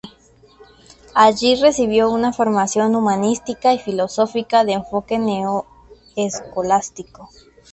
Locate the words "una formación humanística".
2.09-3.71